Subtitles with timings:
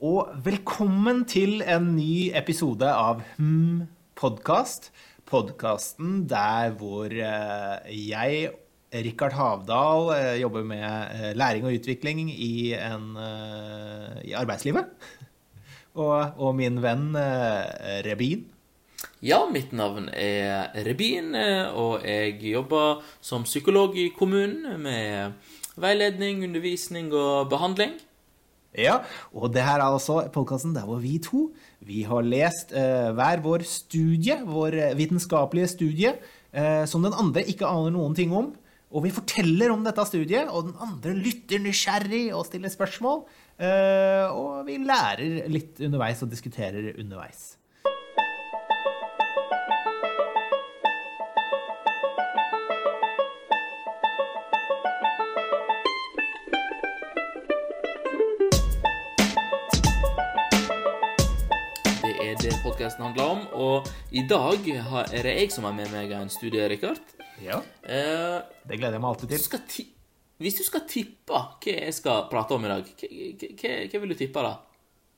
[0.00, 3.88] og velkommen til en ny episode av Hm
[4.20, 4.90] podkast.
[5.28, 8.50] Podkasten der hvor eh, jeg,
[8.92, 13.16] Rikard Havdal, eh, jobber med eh, læring og utvikling i, en,
[14.24, 14.88] i arbeidslivet.
[16.00, 17.16] Og, og min venn
[18.06, 18.44] Rebin.
[19.26, 21.34] Ja, mitt navn er Rebin,
[21.74, 25.32] og jeg jobber som psykolog i kommunen med
[25.76, 27.98] veiledning, undervisning og behandling.
[28.78, 29.00] Ja,
[29.34, 31.48] og det her er altså podkasten der hvor vi to
[31.82, 36.12] vi har lest eh, hver vår studie, vår eh, vitenskapelige studie,
[36.52, 38.52] eh, som den andre ikke aner noen ting om.
[38.90, 43.22] Og vi forteller om dette studiet, og den andre lytter nysgjerrig og stiller spørsmål.
[43.60, 47.59] Eh, og vi lærer litt underveis og diskuterer underveis.
[62.40, 66.30] Er podkasten handler om, og i dag er det jeg som har med meg en
[66.32, 67.00] studie, Rikard.
[67.44, 69.44] Ja, Eh, Det gleder jeg meg alltid du til.
[69.44, 69.86] skal ti
[70.40, 72.86] hvis du skal tippe hva jeg skal prate om i dag,
[73.92, 74.54] hva, vil du tippe da?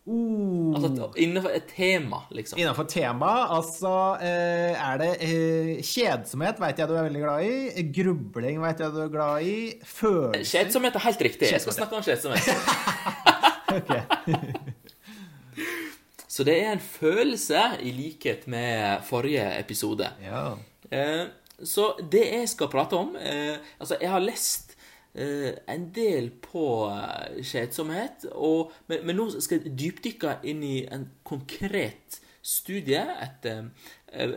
[0.03, 2.59] Uh, Altså innenfor et tema, liksom.
[2.59, 7.87] Innenfor tema, altså eh, er det eh, Kjedsomhet vet jeg du er veldig glad i.
[7.95, 9.57] Grubling vet jeg du er glad i.
[9.87, 11.53] Følelser Kjedsomhet er helt riktig.
[11.55, 12.51] Jeg skal snakke om kjedsomhet.
[13.73, 13.89] Ok.
[16.33, 20.09] Så det er en følelse, i likhet med forrige episode.
[20.25, 20.55] Ja.
[20.89, 21.27] Eh,
[21.65, 24.73] så det jeg skal prate om eh, Altså, jeg har lest
[25.15, 26.65] eh, en del på
[27.37, 33.03] kjedsomhet, og, men, men nå skal jeg dypdykke inn i en konkret studie.
[33.23, 33.47] Et,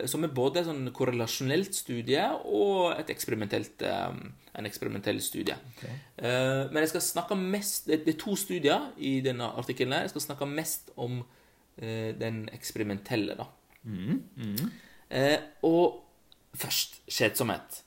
[0.06, 5.56] som er både et sånn korrelasjonelt studie og et eksperimentelt, en eksperimentell studie.
[5.74, 5.96] Okay.
[6.70, 9.98] men jeg skal snakke mest Det er to studier i denne artikkelen.
[10.06, 11.18] Jeg skal snakke mest om
[11.76, 13.46] den eksperimentelle, da.
[15.10, 16.02] Eh, og
[16.56, 17.82] først kjedsomhet.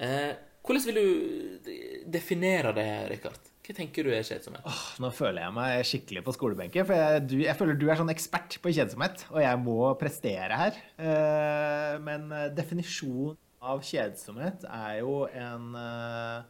[0.00, 0.34] Eh,
[0.64, 1.70] hvordan vil du
[2.12, 3.46] definere det, Rikard?
[3.64, 4.64] Hva tenker du er kjedsomhet?
[4.66, 8.00] Oh, Nå føler jeg meg skikkelig på skolebenken, for jeg, du, jeg føler du er
[8.00, 10.80] sånn ekspert på kjedsomhet, og jeg må prestere her.
[10.98, 16.42] Eh, men eh, definisjonen av kjedsomhet er jo en eh,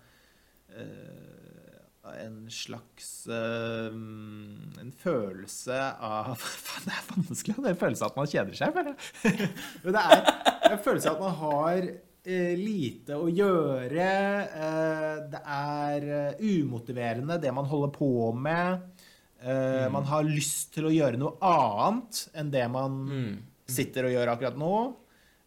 [0.78, 1.39] eh,
[2.19, 3.88] en slags uh,
[4.81, 7.56] En følelse av Faen, det er vanskelig.
[7.56, 9.50] Det er en følelse av at man kjeder seg, føler jeg.
[9.84, 14.09] Men det er en følelse av at man har uh, lite å gjøre.
[14.54, 16.09] Uh, det er
[16.43, 18.88] umotiverende, det man holder på med.
[19.41, 19.94] Mm.
[19.94, 22.98] Man har lyst til å gjøre noe annet enn det man
[23.72, 24.75] sitter og gjør akkurat nå.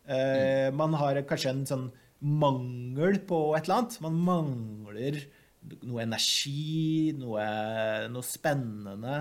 [0.10, 0.80] Mm.
[0.80, 1.84] Man har kanskje en sånn
[2.24, 4.00] mangel på et eller annet.
[4.02, 5.20] Man mangler
[5.84, 7.44] noe energi, noe,
[8.12, 9.18] noe spennende,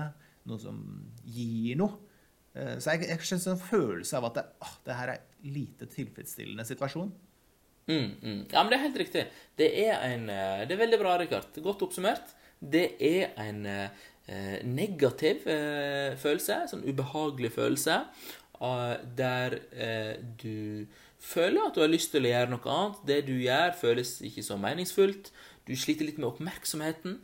[0.49, 0.79] noe som
[1.25, 1.99] gir noe.
[2.53, 5.87] Eh, Så jeg, jeg kjenner en følelse av at det, å, det her er lite
[5.91, 7.11] tilfredsstillende situasjon.
[7.89, 8.41] Mm, mm.
[8.53, 9.25] Ja, men det er helt riktig.
[9.59, 11.61] Det er en eh, Det er veldig bra, Rikard.
[11.65, 12.35] Godt oppsummert.
[12.63, 17.97] Det er en eh, negativ eh, følelse, sånn ubehagelig følelse,
[18.63, 20.85] eh, der eh, du
[21.23, 23.01] føler at du har lyst til å gjøre noe annet.
[23.07, 25.33] Det du gjør, føles ikke så meningsfullt.
[25.67, 27.19] Du sliter litt med oppmerksomheten.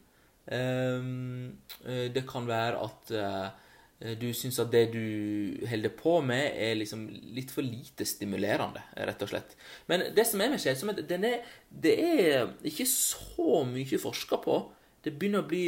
[0.51, 6.55] Ehm, eh, det kan være at eh, du syns at det du holder på med,
[6.55, 7.05] er liksom
[7.35, 9.55] litt for lite stimulerende, rett og slett.
[9.91, 14.59] Men det som er med er, det er ikke så mye forska på.
[15.03, 15.65] Det begynner å bli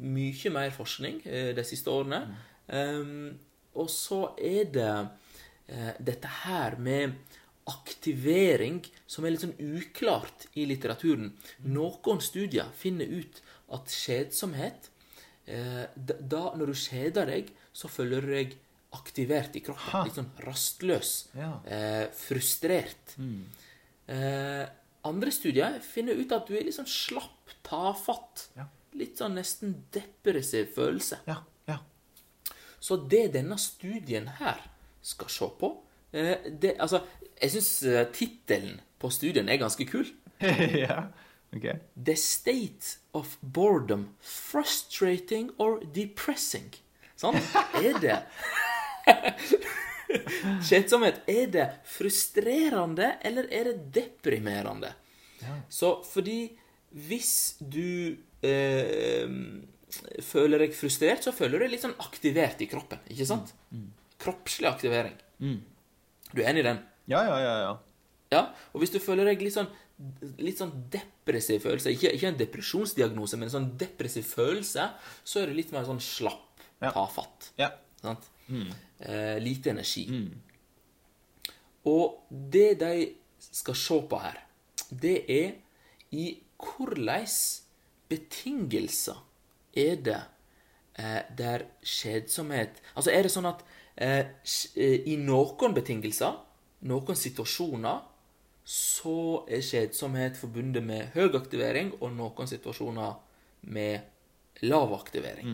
[0.00, 2.24] mye mer forskning eh, de siste årene.
[2.72, 3.34] Ehm,
[3.74, 7.16] og så er det uh, dette her med
[7.70, 11.32] aktivering som er litt sånn uklart i litteraturen.
[11.64, 13.40] Noen studier finner ut
[13.74, 14.90] at kjedsomhet
[15.48, 18.54] eh, da, når du kjeder deg, så føler du deg
[18.94, 19.90] aktivert i kroppen.
[19.94, 20.04] Ha.
[20.06, 21.14] Litt sånn rastløs.
[21.38, 21.50] Ja.
[21.64, 23.16] Eh, frustrert.
[23.16, 24.64] Eh,
[25.08, 28.48] andre studier finner ut at du er litt sånn slapp, tafatt.
[28.58, 28.68] Ja.
[28.94, 31.22] Litt sånn nesten depressiv følelse.
[31.26, 31.80] Ja, ja.
[32.78, 34.60] Så det denne studien her
[35.04, 35.72] skal se på
[36.14, 37.00] det, Altså,
[37.44, 40.08] jeg syns uh, tittelen på studien er ganske kul.
[40.84, 41.04] ja.
[41.54, 41.68] Ok.
[41.94, 44.08] The state of boredom.
[44.24, 46.72] Frustrating or depressing.
[47.20, 47.38] Sant?
[47.78, 48.18] Er det
[50.68, 51.22] Kjedsomhet.
[51.30, 54.94] Er det frustrerende, eller er det deprimerende?
[55.68, 56.54] Så fordi
[56.94, 58.16] hvis du
[58.46, 59.34] eh,
[60.24, 63.02] føler deg frustrert, så føler du deg litt sånn aktivert i kroppen.
[63.12, 63.52] Ikke sant?
[64.22, 65.18] Kroppslig aktivering.
[66.32, 66.80] Du er enig i den?
[67.10, 67.56] Ja, ja, ja.
[67.64, 67.74] ja.
[68.32, 68.40] Ja,
[68.72, 69.68] og hvis du føler deg litt sånn
[70.42, 74.88] litt sånn depressiv følelse, ikke, ikke en depresjonsdiagnose, men en sånn depressiv følelse,
[75.22, 76.50] så er du litt mer sånn slapp.
[76.82, 76.90] Ja.
[76.90, 77.52] tafatt.
[77.56, 77.70] Ja.
[78.02, 78.26] Sant?
[78.50, 80.02] Eh, lite energi.
[81.88, 82.90] Og det de
[83.38, 84.40] skal se på her,
[84.90, 85.54] det er
[86.14, 86.26] i
[86.60, 87.30] hvordan
[88.10, 89.22] betingelser
[89.74, 90.20] er det
[91.00, 93.64] eh, der skjedsomhet Altså, er det sånn at
[93.96, 94.28] eh,
[94.76, 96.36] eh, i noen betingelser,
[96.84, 98.02] noen situasjoner,
[98.64, 103.16] så er kjedsomhet forbundet med høy aktivering, og noen situasjoner
[103.74, 104.00] med
[104.64, 105.50] lav aktivering.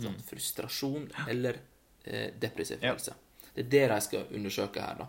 [0.00, 1.58] Sånn, frustrasjon eller
[2.04, 2.92] eh, depressiv Ja.
[2.94, 3.14] følelse.
[3.54, 5.06] Det er det de skal undersøke her, da.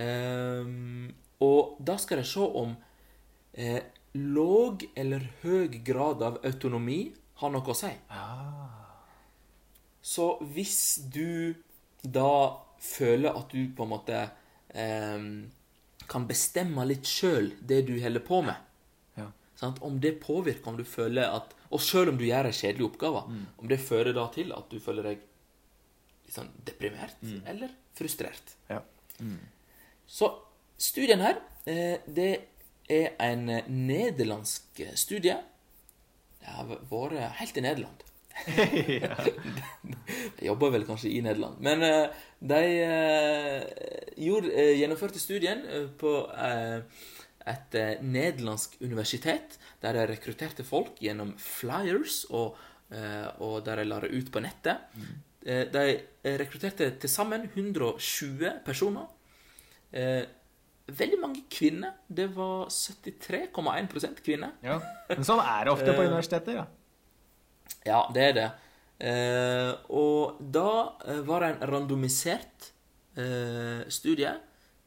[0.00, 2.74] Um, og da skal de se om
[3.54, 3.80] eh,
[4.14, 7.90] låg eller høy grad av autonomi har noe å si.
[10.02, 11.54] Så hvis du
[12.02, 14.20] da føler at du på en måte
[14.72, 18.56] kan bestemme litt sjøl det du holder på med,
[19.16, 19.26] Ja.
[19.80, 23.20] om det påvirker om du føler at Og sjøl om du gjør en kjedelig oppgave,
[23.58, 25.18] om det fører da til at du føler deg
[26.26, 27.14] litt sånn deprimert
[27.46, 28.56] eller frustrert.
[28.68, 28.80] Ja.
[30.06, 30.32] Så
[30.78, 32.40] studien her, eh, det
[32.90, 35.36] er en eh, nederlandsk studie.
[36.40, 38.02] Det har vært helt i Nederland.
[40.38, 41.60] De jobber vel kanskje i Nederland.
[41.64, 43.62] Men eh, de eh,
[44.16, 45.62] gjorde, eh, gjennomførte studien
[46.00, 46.14] på
[47.50, 52.58] et nederlandsk universitet, der de rekrutterte folk gjennom flyers, og,
[53.40, 54.84] og der de la det ut på nettet.
[55.40, 59.08] Eh, de rekrutterte til sammen 120 personer.
[60.90, 61.96] Veldig mange kvinner.
[62.08, 64.56] Det var 73,1% kvinner.
[64.62, 64.80] ja.
[65.08, 66.66] Men sånn er det ofte på universiteter, ja.
[67.86, 68.48] Ja, det er det.
[69.00, 70.70] Eh, og da
[71.08, 72.72] eh, var det en randomisert
[73.16, 74.34] eh, studie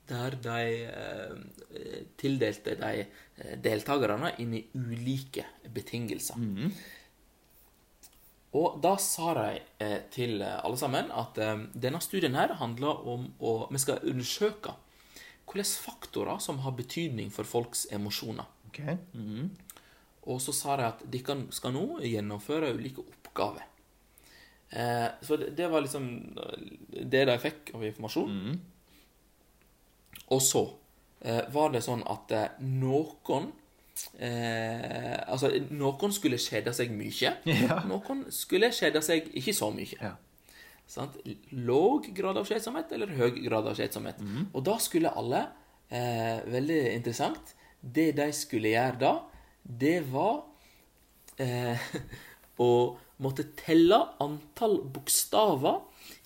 [0.09, 6.37] der de eh, tildelte de eh, deltakerne inn i ulike betingelser.
[8.53, 11.39] Og da sa de eh, til alle sammen at
[11.73, 14.75] denne studien her handler om å Vi skal undersøke
[15.49, 18.45] hvilke faktorer som har betydning for folks emosjoner.
[18.69, 18.79] Ok.
[19.13, 19.49] Mhm.
[20.31, 23.65] Og så sa de at de kan, skal nå gjennomføre ulike oppgaver.
[24.73, 26.05] Eh, så det, det var liksom
[26.89, 28.37] det de fikk av informasjon.
[30.33, 30.63] Og så
[31.21, 33.51] eh, var det sånn at eh, noen
[34.17, 37.35] eh, Altså, noen skulle kjede seg mye.
[37.67, 37.81] Ja.
[37.89, 39.97] Noen skulle kjede seg ikke så mye.
[39.99, 40.15] Ja.
[40.89, 41.19] Sant?
[41.55, 44.19] Låg grad av skjedsomhet eller høy grad av kjedsomhet.
[44.51, 45.45] Og da skulle alle,
[45.89, 47.53] eh, veldig interessant,
[47.83, 49.13] det de skulle gjøre da,
[49.63, 50.43] det var
[51.41, 51.79] eh,
[52.63, 52.71] å
[53.23, 55.81] måtte telle antall bokstaver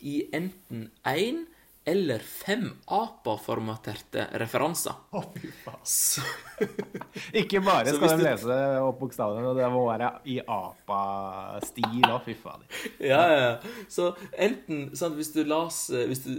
[0.07, 1.45] i enten én
[1.87, 4.91] eller fem APA-formaterte referanser.
[5.15, 5.83] Å, fy faen.
[5.87, 6.23] Så,
[7.39, 12.35] Ikke bare skal de du- lese opp bokstavene, det må være i apa-stil òg, fy
[12.41, 12.65] faen.
[12.99, 13.37] Ja, ja.
[13.45, 13.85] ja.
[13.93, 16.33] Så enten sant, hvis, du las, hvis du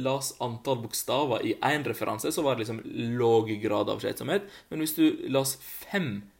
[0.00, 2.80] las antall bokstaver i én referanse, så var det liksom
[3.20, 4.48] låg grad av skjedsomhet.
[4.70, 6.32] Men hvis du las fem referanser,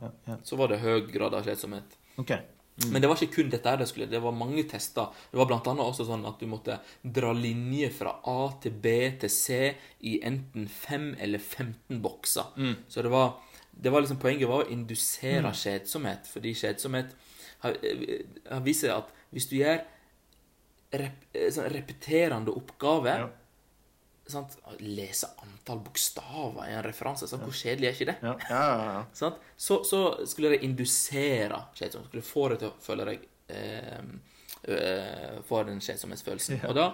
[0.00, 0.36] Ja, ja.
[0.44, 1.96] så var det høy grad av kjedsomhet.
[2.80, 2.92] Mm.
[2.92, 4.08] Men det var ikke kun dette det skulle.
[4.08, 5.12] Det var mange tester.
[5.30, 8.94] Det var blant annet også sånn at du måtte dra linje fra A til B
[9.20, 9.58] til C
[10.08, 12.54] i enten 5 eller 15 bokser.
[12.88, 13.34] Så det var,
[13.72, 17.12] det var liksom poenget var å indusere kjedsomhet, fordi kjedsomhet
[17.66, 19.82] har, eh, har vist seg at hvis du gjør
[20.92, 23.30] rep, eh, sånn repeterende oppgaver Ja.
[24.32, 24.56] Sant?
[24.82, 27.44] Lese antall bokstaver i en referanse, sant?
[27.46, 28.16] hvor kjedelig er ikke det?
[28.24, 29.02] Ja, ja, ja, ja.
[29.16, 29.40] Sant?
[29.56, 32.10] Så, så skulle det indusere kjedsomhet.
[32.10, 34.12] Skulle få deg til å føle deg eh,
[34.68, 36.62] eh, Få den kjedsomhetsfølelsen.
[36.70, 36.90] Og da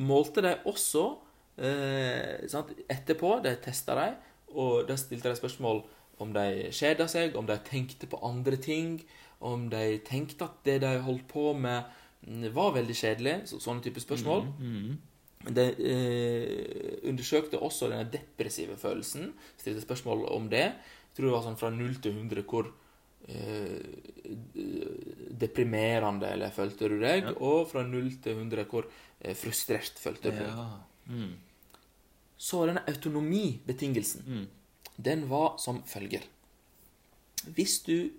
[0.00, 1.04] målte de også
[1.60, 2.72] eh, sant?
[2.88, 4.10] Etterpå, de testa de,
[4.56, 5.82] og da stilte de spørsmål
[6.22, 8.98] om de kjeda seg, om de tenkte på andre ting,
[9.44, 11.86] om de tenkte at det de holdt på med,
[12.26, 13.36] mm, var veldig kjedelig.
[13.50, 14.48] Så, sånne type spørsmål.
[15.48, 19.32] De eh, undersøkte også den depressive følelsen.
[19.56, 20.66] Stilte spørsmål om det.
[20.68, 22.68] Jeg tror det var sånn fra 0 til 100 hvor
[23.28, 23.80] eh,
[25.40, 30.42] deprimerende eller følte du deg, og fra 0 til 100 hvor eh, frustrert følte du
[30.42, 30.62] deg.
[31.08, 31.32] Mm.
[32.38, 34.46] Så denne autonomibetingelsen,
[34.96, 36.22] den var som følger.
[37.54, 38.10] Hvis du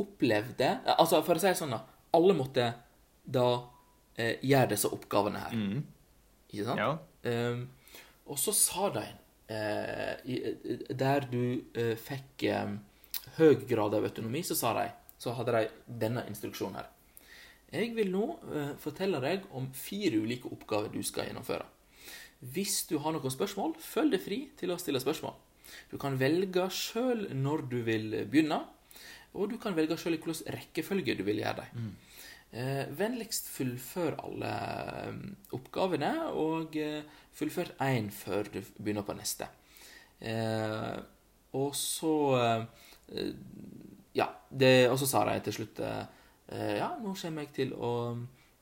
[0.00, 1.80] opplevde Altså, for å si det sånn, da.
[2.16, 2.66] Alle måtte
[3.24, 3.46] da
[4.16, 5.54] eh, gjøre disse oppgavene her.
[6.50, 6.80] Ikke sant?
[6.80, 6.90] Ja.
[7.52, 7.64] Um,
[8.30, 9.04] og så sa de
[9.50, 12.78] uh, Der du uh, fikk um,
[13.38, 14.90] høy grad av autonomi, så sa de
[15.22, 16.92] Så hadde de denne instruksjonen her.
[17.72, 21.66] Jeg vil nå uh, fortelle deg om fire ulike oppgaver du skal gjennomføre.
[22.52, 25.34] Hvis du har noen spørsmål, følg deg fri til å stille spørsmål.
[25.90, 28.60] Du kan velge sjøl når du vil begynne,
[29.34, 31.88] og du kan velge sjøl i hvilken rekkefølge du vil gjøre dem.
[32.56, 34.52] Eh, vennligst fullfør alle
[35.04, 35.18] eh,
[35.56, 37.04] oppgavene, og eh,
[37.36, 39.48] fullfør én før du begynner på neste.
[40.20, 40.96] Eh,
[41.56, 43.28] og så eh,
[44.16, 46.06] Ja, det, og så sa de til slutt eh,
[46.78, 47.92] Ja, nå kommer jeg til å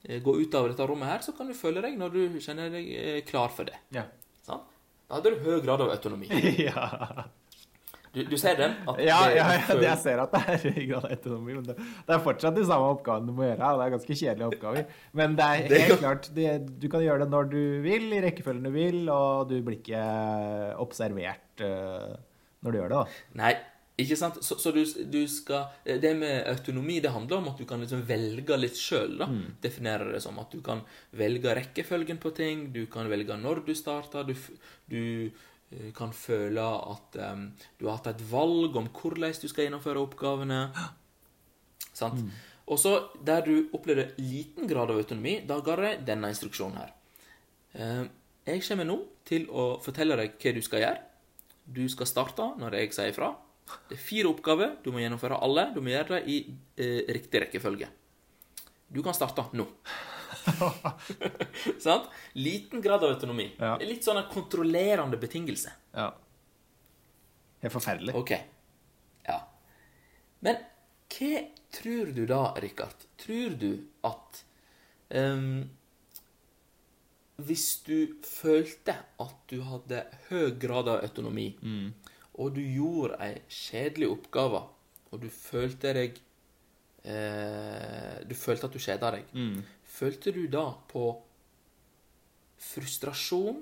[0.04, 3.24] gå ut av dette rommet her, så kan du føle deg når du kjenner deg
[3.24, 3.78] klar for det.
[3.94, 4.02] Ja.
[4.44, 4.60] Sånn?
[5.08, 6.28] Da hadde du høy grad av autonomi.
[6.66, 6.84] ja.
[8.14, 8.76] Du, du ser den?
[9.02, 12.14] Ja, ja, ja, det jeg ser at det er i grad autonomi, men det, det
[12.14, 13.72] er fortsatt de samme oppgavene du må gjøre.
[13.72, 14.96] og Det er ganske kjedelige oppgaver.
[15.18, 18.70] Men det er helt klart, det, du kan gjøre det når du vil, i rekkefølgen
[18.70, 20.06] du vil, og du blir ikke
[20.84, 22.14] observert uh,
[22.62, 23.00] når du gjør det.
[23.00, 23.22] da.
[23.42, 23.54] Nei,
[23.94, 24.40] ikke sant?
[24.42, 28.02] Så, så du, du skal Det med autonomi det handler om at du kan liksom
[28.08, 29.20] velge litt sjøl.
[29.22, 29.42] Mm.
[29.62, 30.82] Definere det som at du kan
[31.14, 34.34] velge rekkefølgen på ting, du kan velge når du starter, du,
[34.90, 35.52] du eh,
[35.96, 37.46] kan føle at um,
[37.78, 40.66] du har hatt et valg om hvordan du skal gjennomføre oppgavene.
[42.00, 42.20] Sant?
[42.20, 42.30] Mm.
[42.72, 42.94] Og så
[43.26, 46.94] der du opplevde liten grad av autonomi, da ga jeg denne instruksjonen her.
[47.74, 48.04] Uh,
[48.44, 51.02] Jeg kommer nå til å fortelle deg hva du skal gjøre.
[51.64, 53.30] Du skal starte når jeg sier ifra.
[53.88, 54.74] Det er fire oppgaver.
[54.84, 55.70] Du må gjennomføre alle.
[55.72, 57.88] Du må gjøre det i uh, riktig rekkefølge.
[58.92, 59.64] Du kan starte nå.
[61.84, 62.10] Sant?
[62.32, 63.48] Liten grad av autonomi.
[63.58, 63.76] Ja.
[63.78, 65.72] Er Litt sånn en kontrollerende betingelse.
[65.94, 66.10] Ja.
[67.64, 68.14] Helt forferdelig.
[68.18, 68.34] Ok.
[69.28, 69.38] Ja.
[70.44, 70.60] Men
[71.14, 73.06] hva tror du da, Rikard?
[73.20, 73.70] Tror du
[74.06, 74.44] at
[75.10, 75.70] um,
[77.36, 81.48] Hvis du følte at du hadde høy grad av autonomi,
[82.34, 84.60] og du gjorde ei kjedelig oppgave,
[85.10, 86.16] og du følte deg
[87.06, 89.28] eh, Du følte at du kjeda deg.
[89.94, 91.06] Følte du da på
[92.64, 93.60] frustrasjon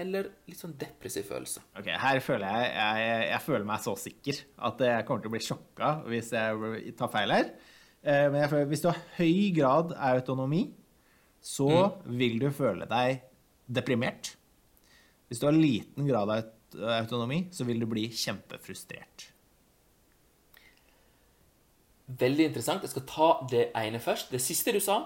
[0.00, 1.62] eller litt sånn depressiv følelse?
[1.78, 5.34] Ok, Her føler jeg, jeg Jeg føler meg så sikker at jeg kommer til å
[5.34, 7.50] bli sjokka hvis jeg tar feil her.
[8.02, 10.62] Eh, Men føler, hvis du har høy grad av autonomi,
[11.40, 11.68] så
[12.04, 13.22] vil du føle deg
[13.70, 14.34] deprimert.
[15.28, 16.48] Hvis du har liten grad av
[17.00, 19.30] autonomi, så vil du bli kjempefrustrert.
[22.20, 22.82] Veldig interessant.
[22.82, 24.32] Jeg skal ta det ene først.
[24.34, 24.98] Det siste du sa.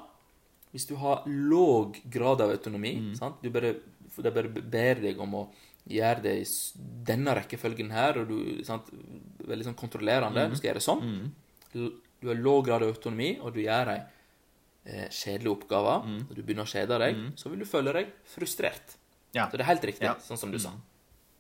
[0.75, 3.37] Hvis du har låg grad av autonomi sant?
[3.43, 3.77] Du bare,
[4.19, 5.45] bare ber deg om å
[5.87, 6.47] gjøre det i
[7.07, 8.89] denne rekkefølgen her, og du sant?
[9.45, 10.49] Veldig sånn kontrollerende.
[10.51, 11.31] Du skal gjøre det sånn.
[11.79, 11.93] L-
[12.25, 13.99] Du har låg grad av autonomi, og du gjør ei
[14.87, 15.95] eh, kjedelig oppgave,
[16.29, 18.95] og du begynner å kjede deg, så vil du føle deg frustrert.
[19.37, 19.45] Ja.
[19.51, 20.15] Så det er helt riktig, Ja.
[20.25, 20.73] sånn som du sa.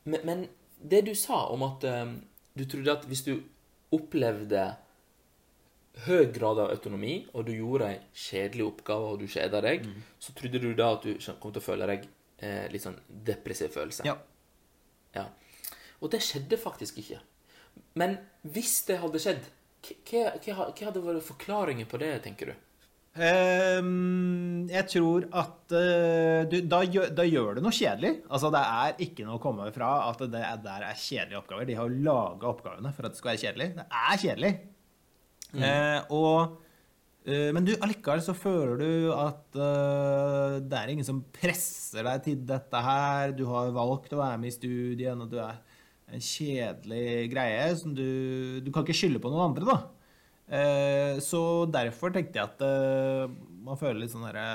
[0.04, 0.48] Men, men
[0.82, 2.20] det du sa om at um,
[2.54, 3.40] du trodde at hvis du
[3.94, 4.76] opplevde
[6.04, 9.86] høy grad av autonomi, og du gjorde ei kjedelig oppgave, og du kjeda deg,
[10.18, 12.08] så trodde du da at du kom til å føle deg
[12.42, 14.06] eh, litt sånn depressiv følelse.
[14.08, 14.18] Ja.
[15.14, 15.28] Ja.
[16.02, 17.20] Og det skjedde faktisk ikke.
[17.98, 19.46] Men hvis det hadde skjedd,
[20.10, 22.60] hva, hadde vært forklaringen på det, tenker du?
[23.14, 28.16] Um, jeg tror at uh, du, da, gjør, da gjør du noe kjedelig.
[28.26, 31.68] Altså, det er ikke noe å komme fra at det er, der er kjedelige oppgaver.
[31.68, 33.68] De har laga oppgavene for at det skal være kjedelig.
[33.78, 34.52] Det er kjedelig.
[35.54, 36.56] Eh, og,
[37.26, 42.25] eh, men du, allikevel så føler du at eh, det er ingen som presser deg
[42.26, 43.34] til dette her.
[43.37, 45.61] Du har valgt å være med i studien, og du er
[46.14, 49.78] en kjedelig greie som du Du kan ikke skylde på noen andre, da.
[50.44, 53.30] Eh, så derfor tenkte jeg at eh,
[53.64, 54.49] man føler litt sånn herre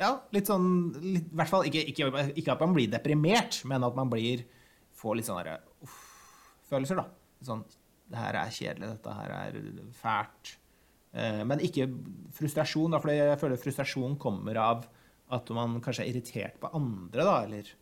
[0.00, 2.08] Ja, litt sånn litt, I hvert fall ikke, ikke,
[2.40, 4.46] ikke at man blir deprimert, men at man blir
[4.96, 7.06] får litt sånne uff-følelser, da.
[7.44, 7.62] Sånn
[8.10, 9.58] Det her er kjedelig, dette her er
[9.94, 10.56] fælt.
[11.14, 11.86] Eh, men ikke
[12.34, 14.88] frustrasjon, for jeg føler frustrasjon kommer av
[15.30, 17.76] at man kanskje er irritert på andre, da, eller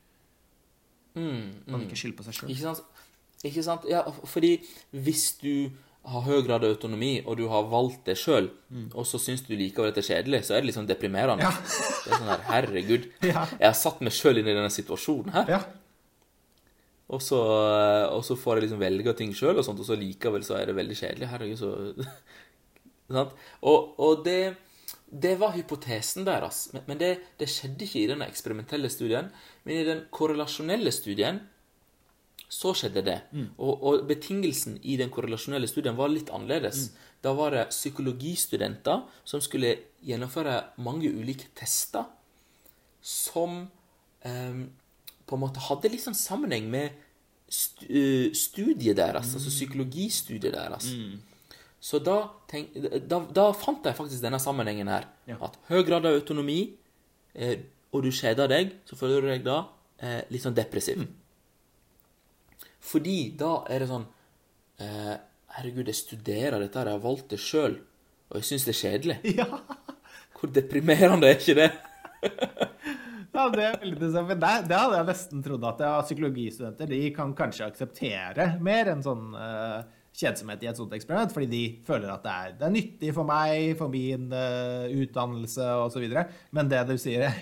[1.19, 2.51] Mm, man ikke skylder på seg sjøl.
[2.53, 3.05] Ikke sant?
[3.49, 3.87] Ikke sant?
[3.91, 4.51] Ja, fordi
[4.95, 5.71] hvis du
[6.09, 8.51] har høy grad av autonomi, og du har valgt det sjøl,
[8.95, 11.49] og så syns du likevel at det er kjedelig, så er det litt sånn deprimerende.
[11.49, 13.09] Det er sånn her, herregud.
[13.33, 13.47] Ja.
[13.59, 15.61] Jeg har satt meg sjøl inn i denne situasjonen her, Ja.
[17.09, 17.41] Og, så,
[18.13, 20.69] og så får jeg liksom velge ting sjøl, og sånt, og så likevel så er
[20.69, 21.29] det veldig kjedelig.
[21.33, 21.71] Herregud, så?
[23.09, 24.59] Og, og det,
[25.09, 26.67] det var hypotesen deres.
[26.75, 27.09] Men, men det,
[27.41, 29.31] det skjedde ikke i den eksperimentelle studien.
[29.65, 31.41] Men i den korrelasjonelle studien
[32.49, 33.17] så skjedde det.
[33.57, 36.91] Og, og betingelsen i den korrelasjonelle studien var litt annerledes.
[37.25, 39.75] Da var det psykologistudenter som skulle
[40.05, 42.09] gjennomføre mange ulike tester
[43.01, 43.63] som
[44.25, 44.65] eh,
[45.29, 50.89] på en måte hadde litt sånn sammenheng med eh, studiet deres, altså psykologistudiet deres.
[51.79, 52.17] Så da,
[52.51, 52.73] tenk,
[53.07, 55.07] da, da fant jeg faktisk denne sammenhengen her.
[55.31, 55.39] Ja.
[55.47, 56.61] At høy grad av autonomi,
[57.39, 57.59] eh,
[57.95, 59.61] og du kjeder deg, så føler du deg da
[60.03, 61.05] eh, litt sånn depressiv.
[62.89, 64.07] Fordi da er det sånn
[64.83, 65.17] eh,
[65.59, 67.79] Herregud, jeg studerer dette jeg har valgt det sjøl.
[68.29, 69.19] og jeg syns det er kjedelig.
[69.41, 69.49] Ja.
[70.39, 71.71] Hvor deprimerende er ikke det?
[73.39, 73.67] Ja, det
[74.01, 79.31] det, det hadde jeg nesten trodd at psykologistudenter de kan kanskje akseptere mer enn sånn
[79.37, 79.85] uh,
[80.19, 83.29] kjedsomhet i et sånt eksperiment, fordi de føler at det er, det er nyttig for
[83.29, 86.07] meg, for min uh, utdannelse osv.
[86.57, 87.37] Men det du sier, er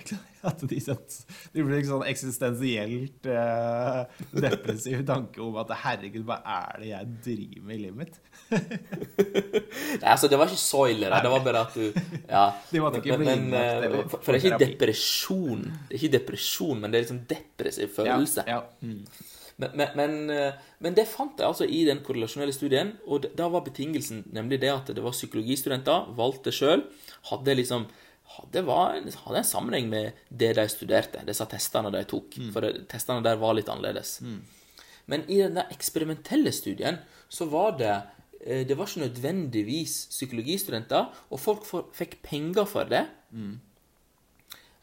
[0.46, 4.02] at de, de blir en sånn eksistensielt uh,
[4.36, 8.20] depressiv tanke om at herregud, hva er det jeg driver med i livet mitt?
[10.02, 11.08] Nei, altså, det var ikke så ille.
[11.08, 11.86] Det var bare at du
[12.28, 12.44] Ja.
[12.72, 16.02] De måtte ikke bli men, innlagt, eller for, for det er ikke depresjon, Det er
[16.02, 18.44] ikke depresjon, men det er liksom depressiv følelse.
[18.44, 18.84] Ja, ja.
[18.84, 19.32] Mm.
[19.56, 20.16] Men, men, men,
[20.84, 24.72] men, det fant jeg altså i den korrelasjonelle studien, og da var betingelsen nemlig det
[24.72, 26.84] at det var psykologistudenter, valgte sjøl,
[27.30, 27.86] hadde liksom
[28.36, 32.36] hadde, var, hadde en sammenheng med det de studerte, disse testene de tok.
[32.36, 32.50] Mm.
[32.52, 34.18] For testene der var litt annerledes.
[34.26, 34.42] Mm.
[35.06, 37.00] Men i den der eksperimentelle studien
[37.32, 37.94] så var det
[38.46, 43.02] det var ikke nødvendigvis psykologistudenter, og folk for, fikk penger for det.
[43.34, 43.56] Mm.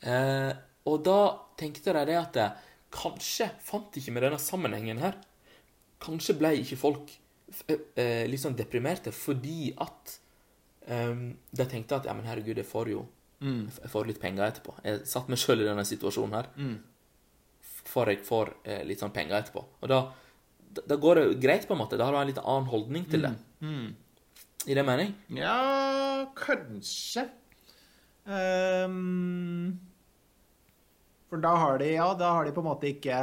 [0.03, 0.51] Eh,
[0.89, 1.19] og da
[1.59, 2.39] tenkte de det at
[2.93, 5.17] Kanskje fant ikke med denne sammenhengen her.
[6.03, 7.13] Kanskje ble ikke folk
[7.67, 10.17] eh, litt sånn deprimerte fordi at
[10.89, 13.05] um, de tenkte at ja, men herregud, jeg får jo
[13.41, 13.61] mm.
[13.81, 14.75] jeg får litt penger etterpå.
[14.85, 16.51] Jeg satt meg sjøl i denne situasjonen her.
[16.57, 16.75] Mm.
[17.93, 19.63] For jeg får eh, litt sånn penger etterpå.
[19.81, 20.03] Og da,
[20.69, 21.99] da, da, går det greit, på en måte.
[21.99, 23.33] Da har du en litt annen holdning til det.
[23.61, 23.73] Mm.
[23.73, 23.91] mm.
[24.63, 25.09] I det mening?
[25.35, 25.57] Ja,
[26.39, 27.25] kanskje.
[28.23, 29.81] Um
[31.33, 33.17] for da har, de, ja, da har de på en måte ikke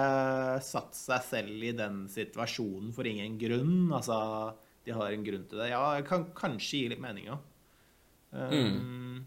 [0.66, 3.92] satt seg selv i den situasjonen for ingen grunn.
[3.94, 4.16] Altså,
[4.82, 5.68] de har en grunn til det.
[5.70, 7.44] Ja, det kan kanskje gi litt mening òg.
[8.34, 9.20] Um, mm.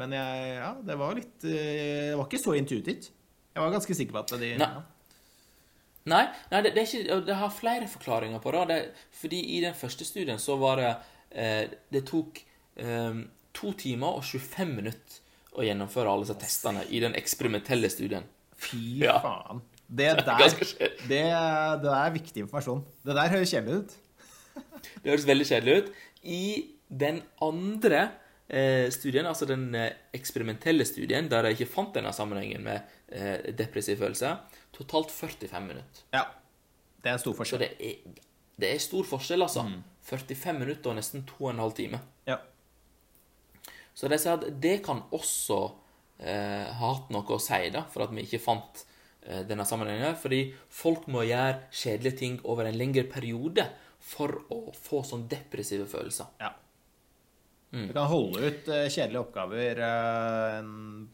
[0.00, 3.08] Men jeg, ja, det var litt eh, Det var ikke så intuitivt.
[3.54, 4.70] Jeg var ganske sikker på at de Nei.
[6.10, 8.80] Nei, nei det, det, ikke, det, har flere forklaringer på det.
[9.14, 10.92] fordi i den første studien så var det
[11.30, 12.42] eh, Det tok
[12.74, 13.22] eh,
[13.54, 15.19] to timer og 25 minutter
[15.56, 18.26] å gjennomføre alle disse testene i den eksperimentelle studien.
[18.60, 19.18] Fy ja.
[19.22, 19.62] faen.
[19.90, 20.44] Det der,
[21.10, 21.22] det,
[21.82, 22.84] det er viktig informasjon.
[23.02, 23.94] Det der høres kjedelig ut.
[25.02, 25.88] det høres veldig kjedelig ut.
[26.22, 26.44] I
[27.02, 28.02] den andre
[28.46, 33.50] eh, studien, altså den eh, eksperimentelle studien, der jeg ikke fant denne sammenhengen med eh,
[33.58, 34.36] depressiv følelse,
[34.76, 36.06] totalt 45 minutter.
[36.14, 36.28] Ja.
[37.00, 37.64] Det er en stor forskjell.
[37.64, 38.22] Så det er,
[38.60, 39.66] det er stor forskjell, altså.
[39.66, 39.80] Mm.
[40.10, 42.06] 45 minutter og nesten 2 12 timer.
[42.28, 42.38] Ja.
[43.94, 45.60] Så de sier at det kan også
[46.22, 48.84] eh, ha hatt noe å si da, for at vi ikke fant
[49.26, 50.16] eh, denne sammenhengen.
[50.20, 53.66] Fordi folk må gjøre kjedelige ting over en lengre periode
[54.00, 56.30] for å få sånn depressive følelser.
[56.40, 56.54] Ja.
[57.70, 57.86] Mm.
[57.86, 60.70] Du kan holde ut uh, kjedelige oppgaver uh, en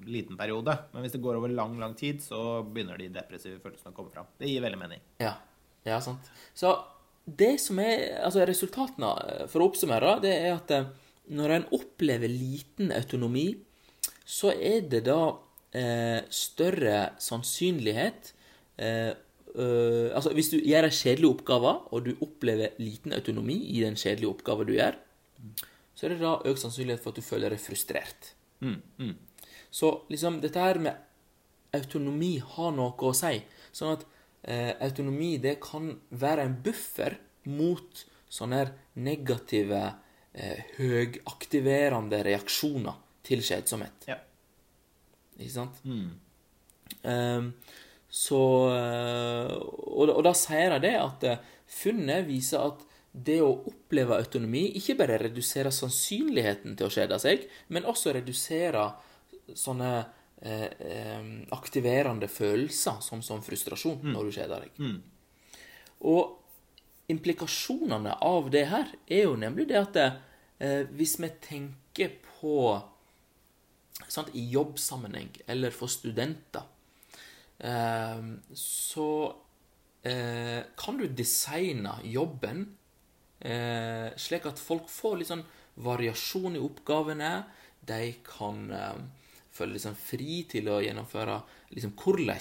[0.08, 3.92] liten periode, men hvis det går over lang lang tid, så begynner de depressive følelsene
[3.92, 4.30] å komme fram.
[4.40, 5.02] Det gir veldig mening.
[5.20, 5.34] Ja,
[5.84, 6.30] ja sant.
[6.56, 6.72] Så
[7.26, 10.72] det som er altså resultatene, eh, for å oppsummere, det er at
[11.26, 13.48] når en opplever liten autonomi,
[14.26, 15.20] så er det da
[15.76, 18.32] eh, større sannsynlighet
[18.78, 23.82] eh, eh, Altså, hvis du gjør en kjedelig oppgave, og du opplever liten autonomi i
[23.84, 24.98] den kjedelige oppgaven du gjør,
[25.96, 28.32] så er det da økt sannsynlighet for at du føler deg frustrert.
[28.60, 29.14] Mm, mm.
[29.70, 30.96] Så liksom, dette her med
[31.76, 33.38] autonomi har noe å si.
[33.74, 34.04] Sånn at
[34.42, 38.64] eh, autonomi det kan være en buffer mot sånne
[39.00, 39.82] negative
[40.36, 44.06] eh, høgaktiverende reaksjoner til kjedsomhet.
[44.10, 44.20] Ja.
[45.36, 45.82] Ikke sant?
[45.84, 46.12] Mm.
[47.02, 47.50] Um,
[48.16, 52.84] så eh, og, og, da sier jeg det at eh, funnet viser at
[53.16, 58.92] det å oppleve autonomi ikke bare reduserer sannsynligheten til å kjede seg, men også reduserer
[59.56, 59.90] sånne
[60.42, 64.12] eh, eh, aktiverende følelser, som, som frustrasjon, mm.
[64.12, 64.82] når du kjeder deg.
[64.82, 65.62] Mm.
[66.12, 66.45] Og
[67.12, 72.56] implikasjonene av det her er jo nemlig det at eh, hvis vi tenker på
[74.08, 76.66] sant, I jobbsammenheng eller for studenter
[77.58, 78.24] eh,
[78.58, 79.10] så
[80.02, 82.66] eh, kan du designe jobben
[83.40, 85.46] eh, slik at folk får litt sånn
[85.86, 87.30] variasjon i oppgavene.
[87.86, 88.62] De kan
[89.52, 91.34] føle sånn fri til å gjennomføre
[91.76, 92.40] liksom hvordan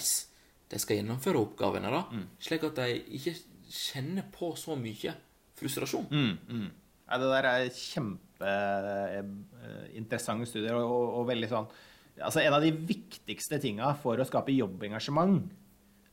[0.72, 1.90] de skal gjennomføre oppgavene.
[1.92, 2.24] da, mm.
[2.42, 3.34] Slik at de ikke
[3.70, 5.14] kjenner på så mye
[5.56, 6.06] frustrasjon.
[6.10, 6.70] Mm, mm.
[7.06, 11.68] Ja, det der er kjempeinteressante eh, studier, og, og, og, veldig sånn
[12.16, 15.52] Altså, en av de viktigste tinga for å skape jobbengasjement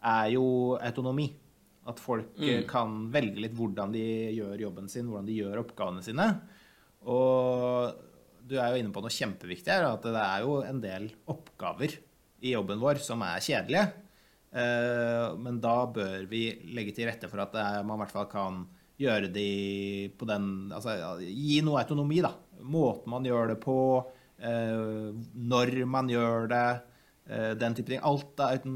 [0.03, 1.31] er jo autonomi.
[1.87, 2.67] At folk eh, mm.
[2.67, 4.03] kan velge litt hvordan de
[4.35, 6.27] gjør jobben sin, hvordan de gjør oppgavene sine.
[7.07, 7.95] Og
[8.43, 11.91] du er jo inne på noe kjempeviktig her, at det er jo en del oppgaver
[12.43, 13.85] i jobben vår som er kjedelige.
[14.53, 16.45] Eh, men da bør vi
[16.77, 18.63] legge til rette for at man i hvert fall kan
[19.01, 19.49] gjøre de
[20.13, 22.33] på den Altså gi noe autonomi, da.
[22.63, 23.77] Måten man gjør det på,
[24.37, 26.67] eh, når man gjør det,
[27.27, 28.03] eh, den type ting.
[28.03, 28.67] Alt av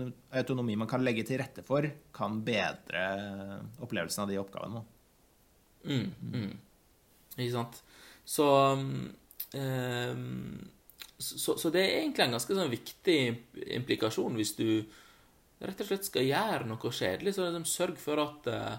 [0.42, 4.84] autonomi man kan legge til rette for, kan bedre opplevelsen av de oppgavene.
[5.86, 6.54] Mm, mm.
[7.38, 7.84] Ikke sant?
[8.28, 10.70] Så, um,
[11.18, 13.20] så Så det er egentlig en ganske sånn viktig
[13.78, 14.84] implikasjon hvis du
[15.64, 17.34] rett og slett skal gjøre noe kjedelig.
[17.36, 18.78] Så liksom, sørg for at eh,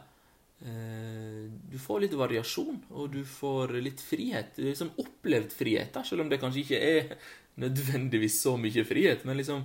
[1.68, 4.58] du får litt variasjon, og du får litt frihet.
[4.62, 7.14] Liksom opplevd frihet, da, selv om det kanskje ikke er
[7.64, 9.24] nødvendigvis så mye frihet.
[9.28, 9.64] Men liksom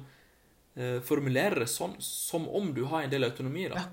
[0.78, 3.68] eh, formulere det sånn som om du har en del autonomi.
[3.74, 3.88] da.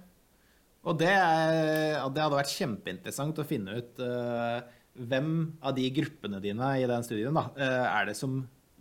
[0.89, 4.63] Og det, er, det hadde vært kjempeinteressant å finne ut uh,
[4.97, 8.39] hvem av de gruppene dine i den studien da, uh, er det som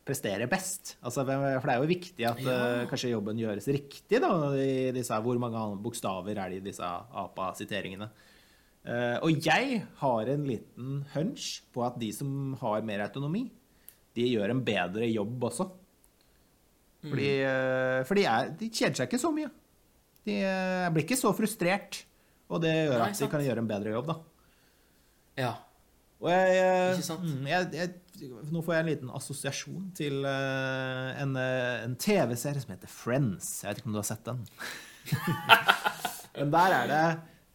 [0.09, 0.95] presterer best.
[1.05, 5.19] Altså, for det er jo viktig at uh, kanskje jobben gjøres riktig, da, i disse,
[5.23, 6.89] hvor mange bokstaver er det i disse
[7.23, 8.09] APA-siteringene.
[9.21, 13.45] og jeg har en liten hunch på at de som har mer autonomi,
[14.17, 15.69] de gjør en bedre jobb også.
[17.05, 17.29] Fordi,
[18.09, 19.51] for de, er, de kjeder seg ikke så mye.
[20.27, 20.39] De
[20.95, 22.01] blir ikke så frustrert,
[22.49, 23.31] og det gjør Nei, at de sant.
[23.31, 24.17] kan gjøre en bedre jobb, da.
[25.39, 25.53] Ja.
[26.19, 31.85] Og jeg, mm, jeg, jeg, Nå får jeg en liten assosiasjon til eh, en, eh,
[31.85, 33.47] en TV-serie som heter Friends.
[33.63, 34.41] Jeg vet ikke om du har sett den?
[36.39, 37.05] Men der er det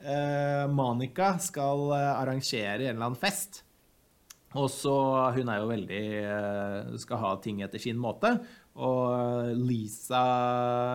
[0.01, 3.61] eh, Monica skal eh, arrangere en eller annen fest.
[4.55, 4.95] Og så
[5.35, 6.03] Hun er jo veldig
[7.03, 8.31] Skal ha ting etter sin måte.
[8.79, 10.21] Og Lisa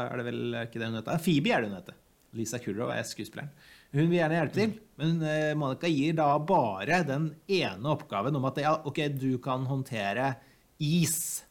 [0.07, 1.19] Er det vel ikke det hun heter?
[1.19, 1.97] Phoebe er det hun heter.
[2.39, 3.51] Lisa Kurov er skuespilleren.
[3.95, 8.45] Hun vil gjerne hjelpe til, men eh, Monica gir da bare den ene oppgaven om
[8.45, 10.35] at ja, OK, du kan håndtere
[10.79, 11.43] is.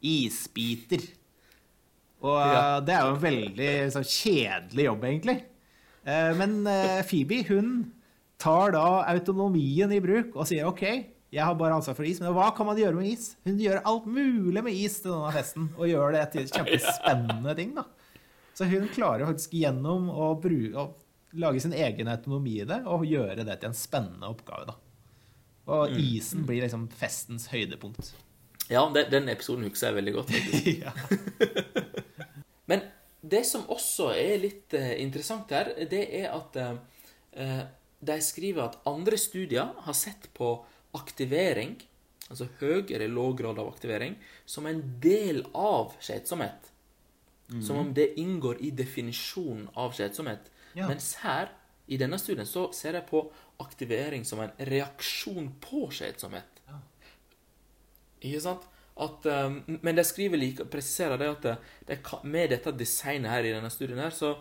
[0.00, 1.02] Isbiter.
[2.22, 2.80] Og eh, Ja.
[2.84, 5.38] det er jo en veldig sånn, kjedelig jobb, egentlig.
[6.04, 7.72] Eh, Men eh, Phoebe, hun
[8.40, 10.84] tar da autonomien i bruk og sier OK,
[11.30, 13.34] jeg har bare ansvar for is, men hva kan man gjøre med is?
[13.46, 17.74] Hun gjør alt mulig med is til denne festen, og gjør det til kjempespennende ting,
[17.76, 17.84] da.
[18.56, 20.88] Så hun klarer faktisk gjennom å, bruke, å
[21.32, 24.76] lage sin egen autonomi i det, og gjøre det til en spennende oppgave, da.
[25.70, 28.14] Og isen blir liksom festens høydepunkt.
[28.70, 30.32] ja den, den episoden husker jeg veldig godt.
[30.32, 30.64] faktisk.
[32.70, 32.82] Men
[33.20, 37.62] det som også er litt uh, interessant her, det er at uh,
[38.00, 40.56] de skriver at andre studier har sett på
[40.96, 41.76] aktivering,
[42.30, 44.16] altså høy eller låg grad av aktivering,
[44.46, 46.66] som en del av kjedsomhet.
[47.50, 50.44] Som om det inngår i definisjonen av kjedsomhet.
[50.76, 50.88] Ja.
[50.88, 51.50] Mens her,
[51.90, 53.24] i denne studien, så ser jeg på
[53.60, 56.62] aktivering som en reaksjon på skjedsomhet.
[56.68, 56.78] Ja.
[58.20, 58.66] Ikke sant?
[59.00, 61.54] At, um, men de skriver like, presiserer det at det,
[61.88, 64.34] det kan, med dette designet her i denne studien her, så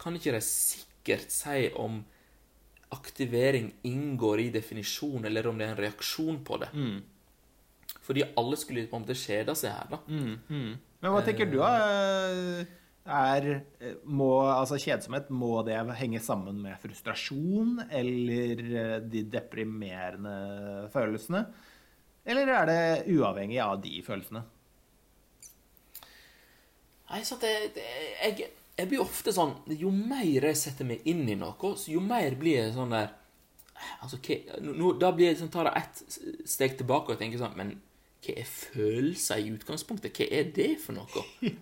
[0.00, 2.00] kan ikke de sikkert si om
[2.94, 6.70] aktivering inngår i definisjonen, eller om det er en reaksjon på det.
[6.72, 7.02] Mm.
[8.08, 9.98] Fordi alle skulle på en måte kjede seg her, da.
[11.02, 11.68] Men hva tenker du, da?
[13.08, 13.46] Er,
[14.04, 20.34] må, altså kjedsomhet, må det henge sammen med frustrasjon eller eh, de deprimerende
[20.92, 21.46] følelsene?
[22.28, 22.80] Eller er det
[23.14, 24.42] uavhengig av de følelsene?
[27.08, 27.86] Nei, så det, det,
[28.20, 32.02] jeg, jeg blir ofte sånn Jo mer jeg setter meg inn i noe, så jo
[32.04, 33.14] mer blir jeg sånn der
[34.02, 37.56] Altså, hva, nå, Da blir jeg sånn, tar jeg ett steg tilbake og tenker sånn
[37.56, 37.76] Men
[38.18, 40.18] hva er følelser i utgangspunktet?
[40.18, 41.22] Hva er det for noe?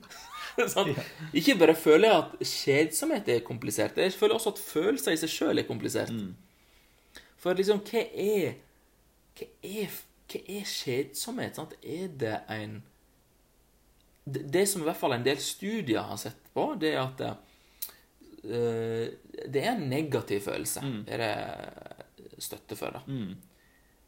[0.74, 0.92] sånn,
[1.36, 5.32] ikke bare føler jeg at kjedsomhet er komplisert, jeg føler også at følelser i seg
[5.32, 6.12] sjøl er komplisert.
[7.40, 8.62] For liksom, hva er
[9.36, 9.96] Hva er,
[10.32, 11.58] hva er kjedsomhet?
[11.58, 11.74] Sant?
[11.84, 12.78] Er det en
[14.26, 19.04] det, som i hvert fall en del studier har sett på, det er at uh,
[19.46, 20.82] det er en negativ følelse.
[21.06, 23.04] Er det støtte for, da.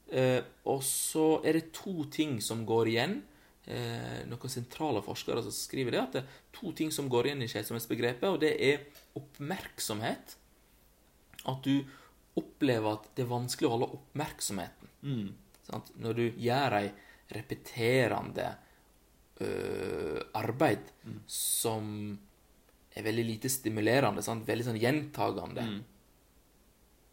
[0.09, 0.41] Eh,
[0.73, 3.19] og så er det to ting som går igjen.
[3.69, 7.45] Eh, noen sentrale forskere som skriver det, at det er to ting som går igjen
[7.45, 8.87] i kjedsomhetsbegrepet, og det er
[9.19, 10.37] oppmerksomhet.
[11.49, 11.83] At du
[12.39, 14.95] opplever at det er vanskelig å holde oppmerksomheten.
[15.67, 15.93] Sant?
[16.01, 16.89] Når du gjør ei
[17.37, 18.47] repeterende
[19.45, 20.89] øh, arbeid
[21.29, 22.17] som
[22.97, 24.49] er veldig lite stimulerende, sant?
[24.49, 25.67] veldig sånn gjentagende,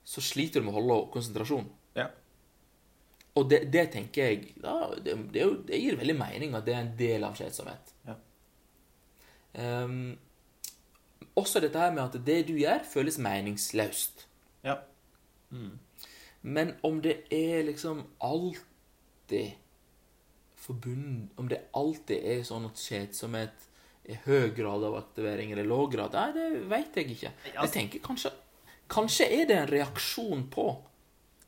[0.08, 1.68] så sliter du med å holde konsentrasjon.
[2.00, 2.08] Ja.
[3.36, 6.76] Og det, det tenker jeg da, det, det, jo, det gir veldig mening at det
[6.76, 7.92] er en del av kjedsomhet.
[8.08, 8.16] Ja.
[9.56, 10.16] Um,
[11.36, 14.28] også dette her med at det du gjør, føles meningsløst.
[14.64, 14.80] ja.
[16.46, 19.56] Men om det er liksom alltid
[20.56, 23.64] forbundet Om det alltid er sånn at kjedsomhet
[24.06, 27.32] er høy grad av aktivering eller låg grad, nei, det vet jeg ikke.
[27.54, 28.34] Jeg tenker kanskje
[28.92, 30.68] Kanskje er det en reaksjon på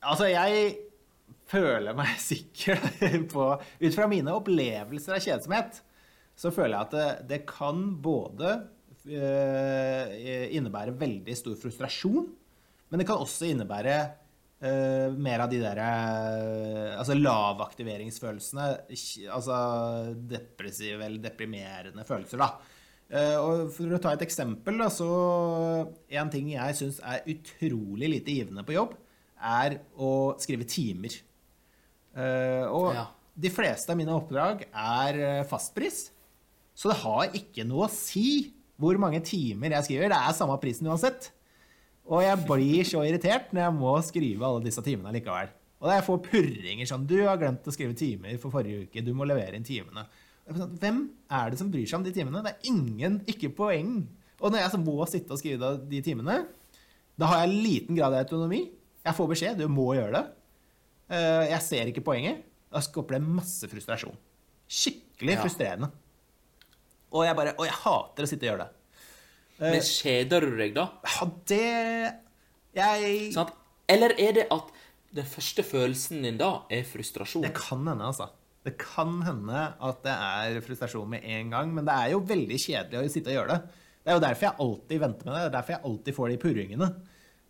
[0.02, 0.74] Altså, jeg
[1.52, 2.82] føler meg sikker
[3.32, 5.82] på Ut fra mine opplevelser av kjedsomhet,
[6.38, 8.54] så føler jeg at det, det kan både
[9.10, 10.14] øh,
[10.54, 12.28] innebære veldig stor frustrasjon,
[12.88, 13.96] men det kan også innebære
[14.62, 15.88] øh, mer av de derre
[16.98, 18.68] Altså lavaktiveringsfølelsene.
[19.34, 19.58] Altså
[20.30, 22.52] depressive eller deprimerende følelser, da.
[23.40, 25.06] Og for å ta et eksempel, da, så
[26.12, 28.98] En ting jeg syns er utrolig lite givende på jobb,
[29.38, 30.10] er å
[30.42, 31.16] skrive timer.
[32.18, 33.06] Eh, og Ja.
[33.38, 36.10] de fleste av mine oppdrag er eh, fastpris,
[36.78, 40.10] så det har ikke noe å si hvor mange timer jeg skriver.
[40.14, 41.32] Det er samme prisen uansett.
[42.08, 45.50] Og jeg blir så irritert når jeg må skrive alle disse timene likevel.
[45.82, 49.04] Og jeg får purringer sånn 'Du har glemt å skrive timer for forrige uke.
[49.06, 50.06] Du må levere inn timene.'
[50.48, 52.42] Sånn, Hvem er det som bryr seg om de timene?
[52.42, 54.08] Det er ingen, ikke poeng.
[54.40, 56.46] Og når jeg så må sitte og skrive de timene,
[57.20, 58.72] da har jeg liten grad av autonomi.
[59.04, 59.58] Jeg får beskjed.
[59.58, 60.26] Du må gjøre det.
[61.10, 62.44] Eh, Jeg ser ikke poenget.
[62.72, 64.16] Da skaper det masse frustrasjon.
[64.68, 65.42] Skikkelig Ja.
[65.44, 65.92] frustrerende.
[67.14, 68.74] Og jeg bare Og jeg hater å sitte og gjøre det.
[69.60, 70.90] Men kjeder du deg, da?
[71.06, 72.14] Ja, det
[72.76, 73.52] Jeg Sant?
[73.90, 74.68] Eller er det at
[75.16, 77.42] den første følelsen din da er frustrasjon?
[77.42, 78.30] Det kan hende, altså.
[78.66, 82.58] Det kan hende at det er frustrasjon med en gang, men det er jo veldig
[82.60, 83.62] kjedelig å sitte og gjøre det.
[84.04, 85.40] Det er jo derfor jeg alltid venter med det.
[85.40, 86.90] Det er derfor jeg alltid får de purringene.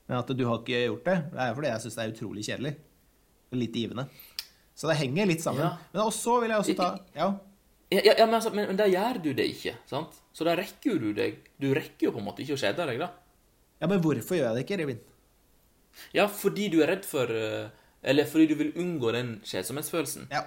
[0.08, 2.46] Men at du har ikke gjort det, det er fordi jeg syns det er utrolig
[2.46, 2.76] kjedelig.
[3.52, 4.08] Og lite givende.
[4.78, 5.64] Så det henger litt sammen.
[5.64, 5.78] Ja.
[5.94, 7.30] Men også vil jeg også ta Ja.
[7.90, 10.18] Ja, ja, men, altså, men, men da gjør du det ikke, sant?
[10.36, 12.84] Så da rekker jo du deg Du rekker jo på en måte ikke å skjede
[12.90, 13.08] deg, da.
[13.80, 15.00] ja, men hvorfor gjør jeg det ikke, Revin?
[16.14, 17.70] Ja, fordi du er redd for eh,
[18.04, 20.28] Eller fordi du vil unngå den skjedsomhetsfølelsen.
[20.36, 20.44] Ja.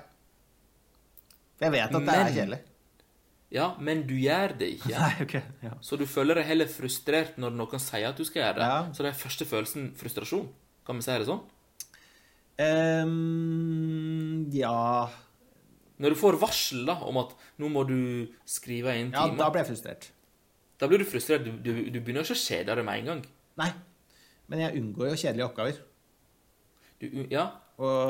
[1.57, 2.61] For jeg vet at det er Men- kjedelig.
[3.51, 4.93] Ja, men du gjør det ikke.
[5.01, 5.73] Nei, okay, Ja.
[5.83, 8.69] Så du føler deg heller frustrert når noen sier at du skal gjøre det.
[8.69, 8.83] Ja.
[8.95, 10.45] Så det er første følelsen frustrasjon.
[10.87, 11.41] Kan vi si det sånn?
[12.61, 15.09] Ehm, ja
[16.01, 17.97] Når du får varsel da, om at nå må du
[18.49, 20.11] skrive inn Ja, timer, da da, ble jeg frustrert.
[20.81, 21.45] Da blir du frustrert.
[21.45, 23.25] Du, du, du begynner ikke å kjede deg med en gang.
[23.61, 23.71] Nei.
[24.51, 25.81] Men jeg unngår jo kjedelige oppgaver.
[27.01, 27.45] Du, ja,
[27.81, 28.09] Og,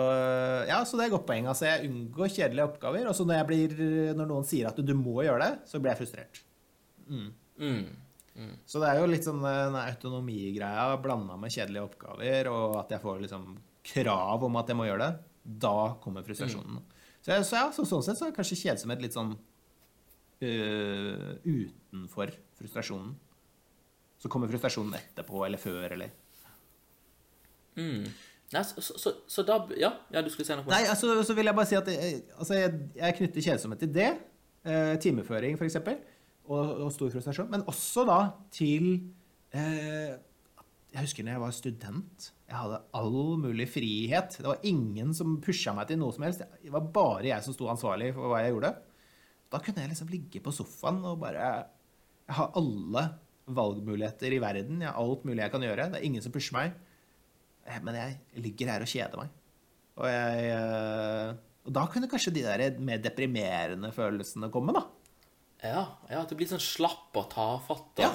[0.66, 1.46] ja, så det er et godt poeng.
[1.50, 3.08] Altså, jeg unngår kjedelige oppgaver.
[3.10, 3.74] Og så når, blir,
[4.18, 6.40] når noen sier at du må gjøre det, så blir jeg frustrert.
[7.10, 12.94] mm, Så det er jo litt sånn den autonomigreia blanda med kjedelige oppgaver, og at
[12.94, 13.50] jeg får liksom
[13.86, 15.26] krav om at jeg må gjøre det.
[15.64, 16.80] Da kommer frustrasjonen.
[17.20, 22.32] Så, jeg, så ja, så sånn sett så er kanskje kjedsomhet litt sånn uh, utenfor
[22.60, 23.12] frustrasjonen.
[24.20, 26.12] Så kommer frustrasjonen etterpå eller før, eller
[27.76, 28.04] mm.
[28.50, 30.66] Nei, så, så, så, så da Ja, ja du skulle si noe?
[30.72, 33.92] Nei, altså, så vil jeg bare si at jeg, altså, jeg, jeg knytter kjedsomhet til
[33.94, 34.10] det.
[34.66, 35.78] Eh, timeføring, f.eks.
[36.50, 37.48] Og, og stor frustrasjon.
[37.52, 38.18] Men også da
[38.52, 38.90] til
[39.54, 40.18] eh,
[40.90, 42.30] Jeg husker når jeg var student.
[42.50, 44.34] Jeg hadde all mulig frihet.
[44.42, 46.42] Det var ingen som pusha meg til noe som helst.
[46.62, 48.72] Det var bare jeg som sto ansvarlig for hva jeg gjorde.
[49.50, 51.44] Da kunne jeg liksom ligge på sofaen og bare
[52.26, 53.04] Jeg har alle
[53.50, 54.82] valgmuligheter i verden.
[54.82, 55.86] Jeg har alt mulig jeg kan gjøre.
[55.92, 56.74] Det er ingen som pusher meg.
[57.66, 59.32] Eh, Men jeg ligger her og kjeder meg.
[60.00, 61.32] Og, jeg, eh,
[61.66, 64.84] og da kunne kanskje de der mer deprimerende følelsene komme, da.
[65.62, 68.14] Ja, ja, at du blir sånn slapp og tafatt og Ja.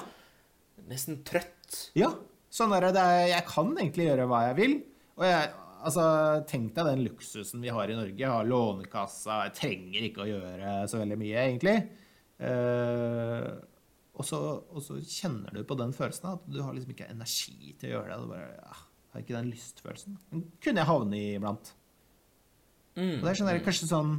[0.90, 1.92] nesten trøtt.
[1.96, 2.10] Ja.
[2.56, 4.76] Sånn der, det er, jeg kan egentlig gjøre hva jeg vil.
[5.20, 5.52] Og jeg,
[5.90, 6.08] altså,
[6.48, 8.20] tenk deg den luksusen vi har i Norge.
[8.22, 11.78] Jeg har lånekassa, jeg trenger ikke å gjøre så veldig mye, egentlig.
[12.36, 13.50] Uh,
[14.16, 14.40] og, så,
[14.72, 17.98] og så kjenner du på den følelsen at du har liksom ikke energi til å
[17.98, 18.20] gjøre det.
[18.24, 18.78] Du bare, ja,
[19.12, 20.20] har ikke den lystfølelsen.
[20.32, 21.74] Den kunne jeg havne i iblant.
[22.96, 23.18] Mm.
[23.18, 24.12] Og det er sånn der, kanskje sånn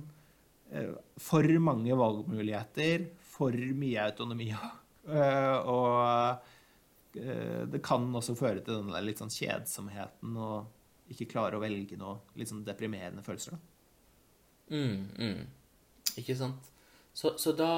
[0.76, 0.90] eh,
[1.24, 4.50] For mange valgmuligheter, for mye autonomi.
[4.52, 6.52] Uh, og
[7.16, 12.20] det kan også føre til den litt sånn kjedsomheten og ikke klare å velge noe
[12.38, 13.56] litt sånn deprimerende følelser.
[13.56, 14.76] da.
[14.76, 15.44] Mm, mm.
[16.18, 16.72] Ikke sant?
[17.16, 17.70] Så, så da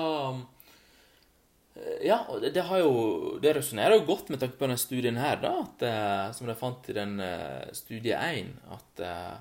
[1.76, 5.20] eh, Ja, det, det har jo Det resonnerer jo godt med tanke på denne studien
[5.20, 9.36] her, da, at, eh, som de fant i den eh, studie 1, at uh,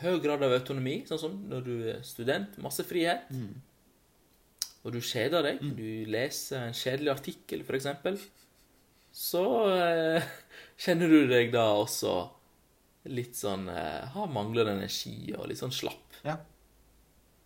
[0.00, 3.30] høy grad av autonomi, sånn som når du er student, masse frihet,
[4.84, 8.18] og du kjeder deg, du leser en kjedelig artikkel, eksempel,
[9.16, 10.26] så eh,
[10.84, 12.18] kjenner du deg da også
[13.06, 16.18] litt sånn eh, Har manglende energi og litt sånn slapp.
[16.26, 16.36] Ja.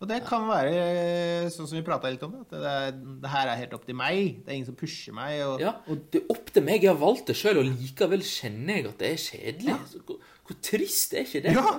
[0.01, 3.51] Og det kan være sånn som vi prata litt om, at det, er, det her
[3.51, 4.39] er helt opp til meg.
[4.41, 5.35] Det er ingen som pusher meg.
[5.45, 6.81] Og, Ja, og det er opp til meg.
[6.81, 9.75] Jeg har valgt det sjøl, og likevel kjenner jeg at det er kjedelig.
[9.75, 10.01] Ja.
[10.07, 11.53] Hvor, hvor trist er ikke det?
[11.53, 11.75] Ja.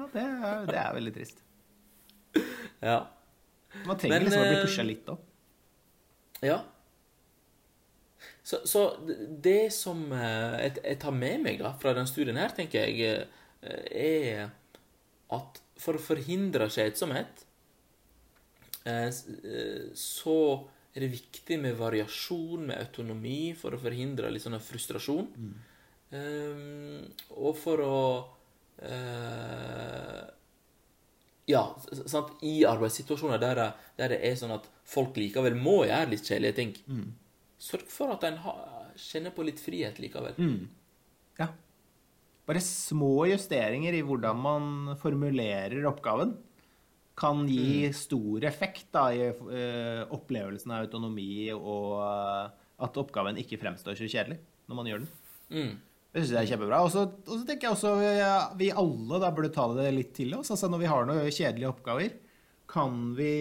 [0.00, 1.44] ja, det, er, det er veldig trist.
[2.78, 2.98] Ja.
[3.86, 5.22] Man trenger Men, liksom å bli eh, pusha litt òg.
[6.46, 6.58] ja.
[8.48, 8.82] Så, så
[9.44, 13.26] det som eh, jeg, tar med meg da, fra den studien her, tenker jeg,
[13.60, 14.46] eh, er
[15.36, 17.44] at for å forhindre kjedsomhet,
[18.88, 19.10] eh,
[19.92, 20.38] så
[20.94, 25.28] er det viktig med variasjon, med autonomi, for å forhindre litt sånn frustrasjon.
[26.16, 26.66] Eh,
[27.36, 28.00] og for å
[28.80, 30.24] uh,
[31.48, 31.62] Ja,
[32.08, 33.60] sant, i arbeidssituasjoner der,
[34.00, 36.72] der det er sånn at folk likevel må gjøre litt kjedelige ting,
[37.58, 38.38] sørg for at en
[38.98, 40.38] kjenner på litt frihet likevel.
[41.38, 41.50] Ja.
[42.48, 44.68] Bare små justeringer i hvordan man
[45.02, 46.36] formulerer oppgaven
[47.18, 52.46] kan gi stor effekt da, i uh, opplevelsen av autonomi og uh,
[52.78, 55.10] at oppgaven ikke fremstår så kjedelig når man gjør den.
[55.50, 55.72] Mm.
[56.08, 56.80] Det syns jeg er kjempebra.
[56.86, 57.04] Og så
[57.48, 60.52] tenker jeg også ja, vi alle da burde ta det litt til oss.
[60.54, 62.14] Altså når vi har noen kjedelige oppgaver,
[62.68, 63.34] kan vi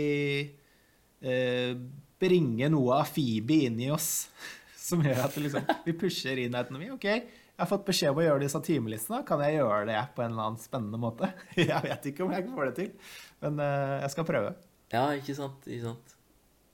[1.22, 1.78] eh,
[2.22, 4.28] bringe noe av FIBI inn i oss
[4.88, 6.90] som gjør at liksom, vi pusher inn autonomi.
[6.96, 9.24] OK, jeg har fått beskjed om å gjøre disse timelistene.
[9.28, 11.32] Kan jeg gjøre det på en eller annen spennende måte?
[11.58, 14.54] Jeg vet ikke om jeg får det til, men eh, jeg skal prøve.
[14.94, 15.66] Ja, ikke sant?
[15.66, 16.14] Ikke sant?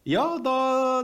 [0.03, 0.57] Ja, da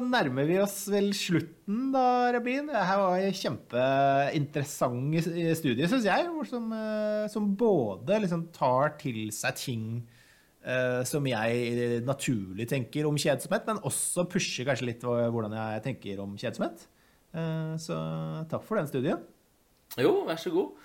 [0.04, 2.68] nærmer vi oss vel slutten, da, Rabin.
[2.68, 5.30] Dette var en kjempeinteressant
[5.62, 9.86] studie, syns jeg, som, eh, som både liksom tar til seg ting
[11.10, 16.36] som jeg naturlig tenker om kjedsomhet, men også pusher kanskje litt hvordan jeg tenker om
[16.38, 16.84] kjedsomhet.
[17.34, 17.98] Eh, så
[18.50, 19.22] takk for den studien.
[20.00, 20.78] Jo, vær så god.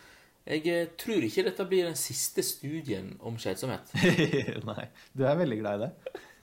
[0.45, 3.95] Jeg eh, tror ikke dette blir den siste studien om kjedsomhet.
[4.69, 5.93] Nei, du er veldig glad i det.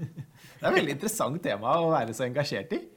[0.62, 2.82] Det er et veldig interessant tema å være så engasjert i.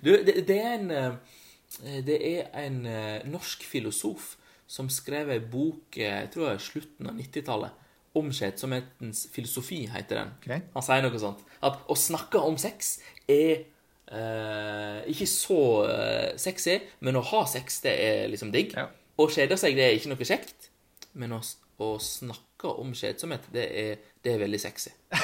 [0.00, 4.32] Du, det, det er en eh, Det er en eh, norsk filosof
[4.70, 9.84] som skrev ei bok eh, jeg tror det er slutten av 90-tallet om kjedsomhetens filosofi,
[9.92, 10.32] heter den.
[10.40, 10.64] Okay.
[10.74, 11.44] Han sier noe sånt.
[11.66, 12.96] At å snakke om sex
[13.30, 13.62] er
[14.10, 18.74] eh, ikke så eh, sexy, men å ha sex, det er liksom digg.
[18.74, 18.88] Ja.
[19.20, 20.70] Å kjede seg, det er ikke noe kjekt.
[21.18, 21.40] Men å,
[21.82, 24.94] å snakke om kjedsomhet, det er, det er veldig sexy.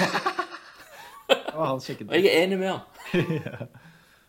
[1.57, 3.69] Og jeg er enig med han.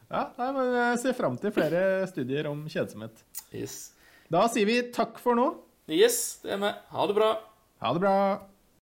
[0.07, 3.17] Ja, nei, men jeg ser fram til flere studier om kjedsomhet.
[3.51, 3.89] Yes.
[4.31, 5.49] Da sier vi takk for nå.
[5.91, 6.69] Yes, det er vi.
[6.93, 7.33] Ha det bra.
[7.79, 8.47] Ha det bra.